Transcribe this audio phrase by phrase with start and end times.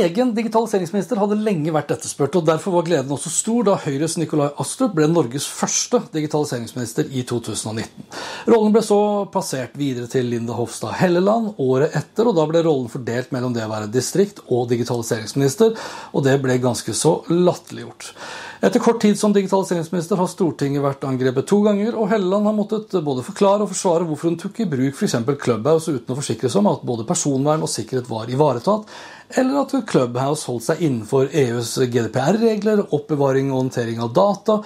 [0.00, 4.48] Egen digitaliseringsminister hadde lenge vært etterspurt, og derfor var gleden også stor da Høyres Nikolai
[4.62, 8.08] Astrup ble Norges første digitaliseringsminister i 2019.
[8.50, 9.00] Rollen ble så
[9.32, 13.66] plassert videre til Linda Hofstad Helleland året etter, og da ble rollen fordelt mellom det
[13.66, 15.76] å være distrikt- og digitaliseringsminister,
[16.14, 18.14] og det ble ganske så latterliggjort.
[18.60, 22.92] Etter kort tid som digitaliseringsminister har Stortinget vært angrepet to ganger, og Helleland har måttet
[23.06, 25.16] både forklare og forsvare hvorfor hun tok i bruk f.eks.
[25.40, 28.92] Clubhouse uten å forsikre seg om at både personvern og sikkerhet var ivaretatt,
[29.40, 34.58] eller at Clubhouse holdt seg innenfor EUs GDPR-regler, oppbevaring og håndtering av data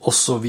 [0.00, 0.46] osv.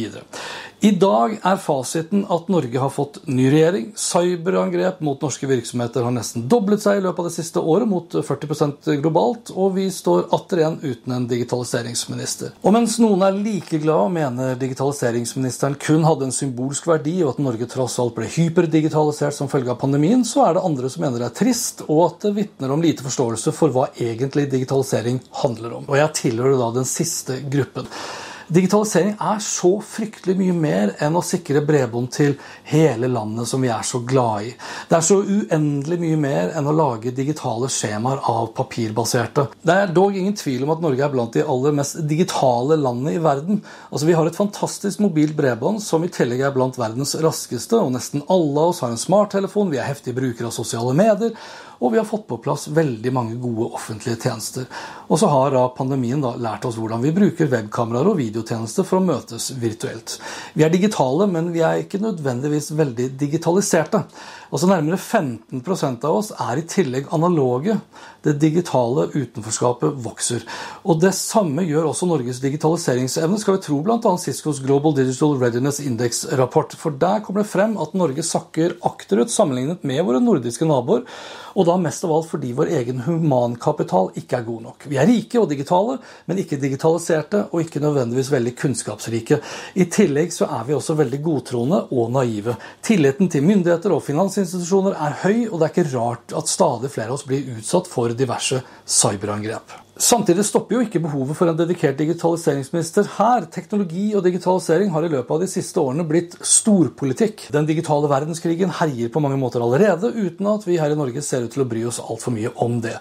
[0.81, 3.89] I dag er fasiten at Norge har fått ny regjering.
[4.00, 8.16] Cyberangrep mot norske virksomheter har nesten doblet seg i løpet av det siste året, mot
[8.16, 12.53] 40% globalt, og vi står atter igjen uten en digitaliseringsminister.
[12.64, 17.33] Og mens noen er like glad og mener digitaliseringsministeren kun hadde en symbolsk verdi, og
[17.33, 21.03] at Norge tross alt ble hyperdigitalisert som følge av pandemien, så er det andre som
[21.03, 25.20] mener det er trist, og at det vitner om lite forståelse for hva egentlig digitalisering
[25.44, 25.92] handler om.
[25.92, 27.92] Og jeg tilhører da den siste gruppen.
[28.50, 32.31] Digitalisering er så fryktelig mye mer enn å sikre bredbånd til
[32.66, 34.53] hele landet som vi er så glad i.
[34.89, 39.45] Det er så uendelig mye mer enn å lage digitale skjemaer av papirbaserte.
[39.61, 43.14] Det er dog ingen tvil om at Norge er blant de aller mest digitale landene
[43.20, 43.61] i verden.
[43.92, 47.94] Altså Vi har et fantastisk mobilt bredbånd som i tillegg er blant verdens raskeste, og
[47.94, 51.38] nesten alle av oss har en smarttelefon, vi er heftige brukere av sosiale medier,
[51.79, 54.65] og vi har fått på plass veldig mange gode offentlige tjenester.
[55.07, 58.99] Og så har da pandemien da lært oss hvordan vi bruker webkameraer og videotjenester for
[58.99, 60.17] å møtes virtuelt.
[60.59, 64.03] Vi er digitale, men vi er ikke nødvendigvis veldig digitaliserte.
[64.49, 67.76] Altså Nærmere 15% av oss er i tillegg analoge.
[68.26, 70.42] Det digitale utenforskapet vokser.
[70.83, 74.14] Og Det samme gjør også Norges digitaliseringsevne, skal vi tro bl.a.
[74.20, 76.73] Ciscos Global Digital Readiness Index-rapport.
[76.76, 81.05] For Der kommer det frem at Norge sakker akterut sammenlignet med våre nordiske naboer.
[81.55, 84.89] Og da mest av alt fordi vår egen humankapital ikke er god nok.
[84.89, 85.98] Vi er rike og digitale,
[86.30, 89.39] men ikke digitaliserte og ikke nødvendigvis veldig kunnskapsrike.
[89.80, 92.58] I tillegg så er vi også veldig godtroende og naive.
[92.86, 94.04] Tilliten til myndigheter og
[94.39, 97.89] finansinstitusjoner er høy, og det er ikke rart at stadig flere av oss blir utsatt
[97.89, 99.73] for diverse cyberangrep.
[100.00, 103.50] Samtidig stopper jo ikke behovet for en dedikert digitaliseringsminister her.
[103.52, 107.50] Teknologi og digitalisering har i løpet av de siste årene blitt storpolitikk.
[107.52, 111.44] Den digitale verdenskrigen herjer på mange måter allerede, uten at vi her i Norge ser
[111.44, 112.95] ut til å bry oss altfor mye om det.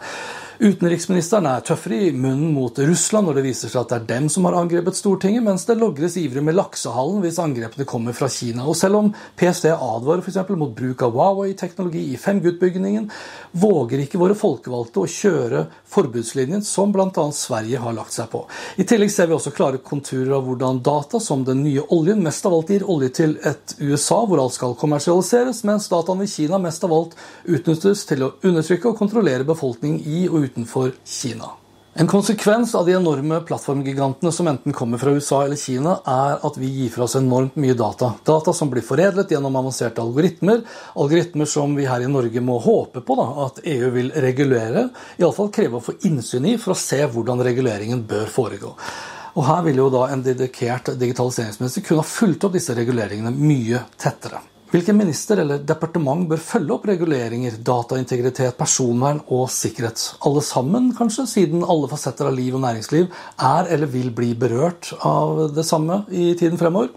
[0.59, 4.25] Utenriksministeren er tøffere i munnen mot Russland når det viser seg at det er dem
[4.27, 8.65] som har angrepet Stortinget, mens det logres ivrig med laksehallen hvis angrepene kommer fra Kina.
[8.67, 10.41] Og selv om PST advarer f.eks.
[10.59, 13.07] mot bruk av Huawei-teknologi i 5G-utbyggingen,
[13.55, 15.61] våger ikke våre folkevalgte å kjøre
[15.95, 17.29] forbudslinjen som bl.a.
[17.39, 18.43] Sverige har lagt seg på.
[18.83, 22.51] I tillegg ser vi også klare konturer av hvordan data som den nye oljen mest
[22.51, 26.59] av alt gir olje til et USA hvor alt skal kommersialiseres, mens dataene i Kina
[26.67, 31.55] mest av alt utnyttes til å undertrykke og kontrollere befolkningen i og utenfor Kina.
[31.99, 36.59] En konsekvens av de enorme plattformgigantene som enten kommer fra USA eller Kina, er at
[36.61, 38.13] vi gir fra oss enormt mye data.
[38.25, 40.61] Data som blir foredlet gjennom avanserte algoritmer.
[40.95, 44.85] Algoritmer som vi her i Norge må håpe på da, at EU vil regulere.
[45.19, 48.71] Iallfall kreve å få innsyn i for å se hvordan reguleringen bør foregå.
[49.35, 53.83] Og Her vil jo da en dedikert digitaliseringsminister kunne ha fulgt opp disse reguleringene mye
[53.99, 54.39] tettere.
[54.69, 60.03] Hvilken minister eller departement bør følge opp reguleringer, dataintegritet, personvern og sikkerhet?
[60.29, 63.07] Alle sammen, kanskje, siden alle fasetter av liv og næringsliv
[63.49, 66.93] er eller vil bli berørt av det samme i tiden fremover.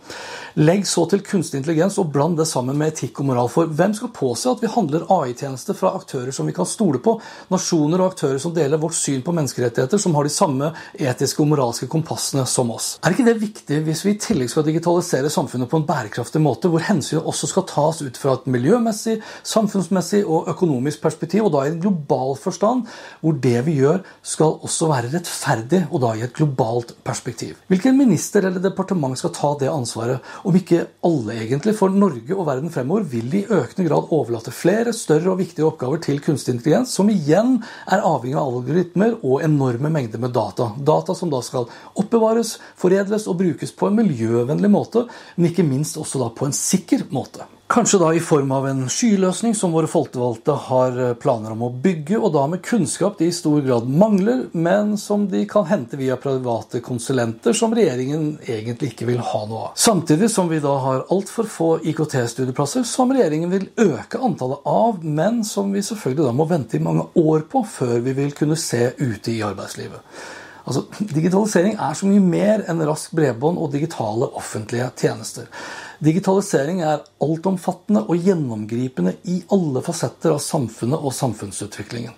[0.59, 3.47] Legg så til kunstig intelligens og bland det sammen med etikk og moral.
[3.51, 7.13] For hvem skal påse at vi handler AI-tjenester fra aktører som vi kan stole på?
[7.53, 11.47] Nasjoner og aktører som deler vårt syn på menneskerettigheter, som har de samme etiske og
[11.53, 12.97] moralske kompassene som oss.
[12.99, 16.71] Er ikke det viktig hvis vi i tillegg skal digitalisere samfunnet på en bærekraftig måte,
[16.71, 21.63] hvor hensynet også skal tas ut fra et miljømessig, samfunnsmessig og økonomisk perspektiv, og da
[21.63, 22.83] i en global forstand,
[23.23, 24.03] hvor det vi gjør
[24.33, 27.55] skal også være rettferdig, og da i et globalt perspektiv?
[27.71, 30.19] Hvilken minister eller departement skal ta det ansvaret?
[30.47, 34.93] Om ikke alle, egentlig, for Norge og verden fremover vil i økende grad overlate flere
[34.95, 39.93] større og viktige oppgaver til kunstig intelligens, som igjen er avhengig av algoritmer og enorme
[39.93, 40.71] mengder med data.
[40.81, 45.05] Data som da skal oppbevares, foredles og brukes på en miljøvennlig måte,
[45.37, 47.45] men ikke minst også da på en sikker måte.
[47.71, 51.69] Kanskje da i form av en skyløsning som våre folkevalgte har eh, planer om å
[51.71, 55.95] bygge, og da med kunnskap de i stor grad mangler, men som de kan hente
[55.95, 59.77] via private konsulenter som regjeringen egentlig ikke vil ha noe av.
[59.79, 65.39] Samtidig som vi da har altfor få IKT-studieplasser som regjeringen vil øke antallet av, men
[65.47, 68.89] som vi selvfølgelig da må vente i mange år på før vi vil kunne se
[68.99, 70.03] ute i arbeidslivet.
[70.67, 75.47] Altså, Digitalisering er så mye mer enn rask bredbånd og digitale offentlige tjenester.
[76.01, 82.15] Digitalisering er altomfattende og gjennomgripende i alle fasetter av samfunnet og samfunnsutviklingen.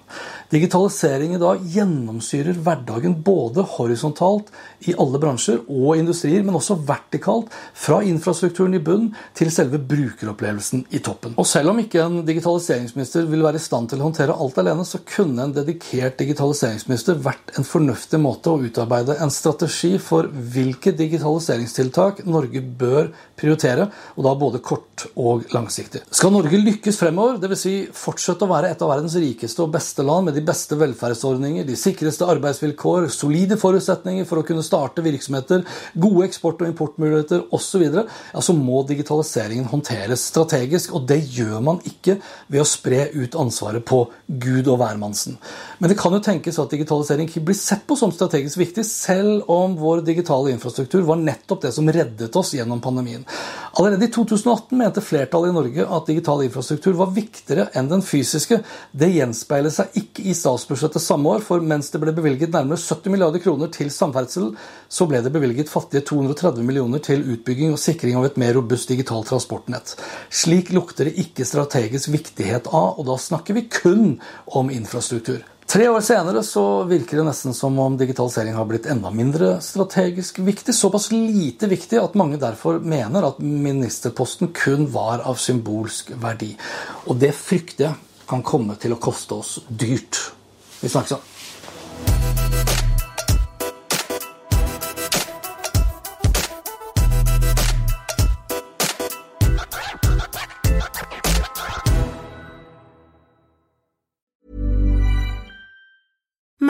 [0.53, 4.51] Digitalisering i dag gjennomsyrer hverdagen både horisontalt
[4.85, 10.85] i alle bransjer og industrier, men også vertikalt fra infrastrukturen i bunn til selve brukeropplevelsen
[10.93, 11.33] i toppen.
[11.41, 14.85] Og selv om ikke en digitaliseringsminister vil være i stand til å håndtere alt alene,
[14.85, 20.93] så kunne en dedikert digitaliseringsminister vært en fornuftig måte å utarbeide en strategi for hvilke
[20.99, 23.09] digitaliseringstiltak Norge bør
[23.39, 26.03] prioritere, og da både kort og langsiktig.
[26.13, 27.63] Skal Norge lykkes fremover, dvs.
[27.63, 31.65] Si fortsette å være et av verdens rikeste og beste land med de beste velferdsordninger,
[31.67, 35.63] de sikreste arbeidsvilkår, solide forutsetninger for å kunne starte virksomheter,
[35.95, 40.93] gode eksport- og importmuligheter osv., ja, så må digitaliseringen håndteres strategisk.
[40.97, 42.17] Og det gjør man ikke
[42.51, 45.37] ved å spre ut ansvaret på Gud og hvermannsen.
[45.79, 49.49] Men det kan jo tenkes at digitalisering ikke blir sett på som strategisk viktig, selv
[49.51, 53.25] om vår digitale infrastruktur var nettopp det som reddet oss gjennom pandemien.
[53.75, 58.59] Allerede i 2018 mente flertallet i Norge at digital infrastruktur var viktigere enn den fysiske.
[58.93, 63.15] Det gjenspeiler seg ikke i statsbudsjettet samme år, for mens det ble bevilget nærmere 70
[63.15, 64.51] milliarder kroner til samferdsel,
[64.85, 68.93] så ble det bevilget fattige 230 millioner til utbygging og sikring av et mer robust
[68.93, 69.95] digitalt transportnett.
[70.29, 74.19] Slik lukter det ikke strategisk viktighet av, og da snakker vi kun
[74.53, 75.41] om infrastruktur.
[75.65, 80.39] Tre år senere så virker det nesten som om digitalisering har blitt enda mindre strategisk
[80.43, 80.75] viktig.
[80.75, 86.53] Såpass lite viktig at mange derfor mener at ministerposten kun var av symbolsk verdi.
[87.07, 90.19] Og det frykter jeg kan komme til å koste oss dyrt.
[90.81, 91.32] Vi snakkes om.